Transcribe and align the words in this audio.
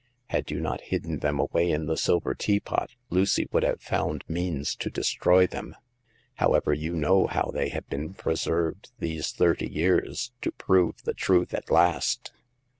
Had 0.29 0.49
you 0.49 0.59
not 0.59 0.81
hidden 0.81 1.19
them 1.19 1.39
away 1.39 1.69
in 1.69 1.85
the 1.85 1.95
silver 1.95 2.33
teapot, 2.33 2.95
Lucy 3.11 3.47
would 3.51 3.61
have 3.61 3.79
found 3.81 4.23
means 4.27 4.75
to 4.77 4.89
destroy 4.89 5.45
them. 5.45 5.75
How 6.37 6.55
ever, 6.55 6.73
you 6.73 6.95
know 6.95 7.27
how 7.27 7.51
they 7.53 7.69
have 7.69 7.87
been 7.87 8.15
perserved 8.15 8.89
these 8.97 9.31
thirty 9.31 9.67
years, 9.69 10.31
to 10.41 10.51
prove 10.53 11.03
the 11.03 11.13
truth 11.13 11.53
at 11.53 11.69
last. 11.69 12.31